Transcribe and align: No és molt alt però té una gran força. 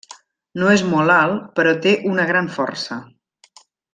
No 0.61 0.69
és 0.75 0.83
molt 0.93 1.13
alt 1.17 1.43
però 1.59 1.75
té 1.85 1.93
una 2.15 2.27
gran 2.33 2.51
força. 2.59 3.01